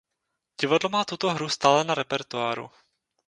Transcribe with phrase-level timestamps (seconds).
[0.57, 2.71] Divadlo má tuto hru stále na repertoáru.